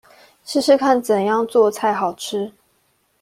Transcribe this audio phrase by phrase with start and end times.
[0.43, 2.51] 試試看怎樣做菜好吃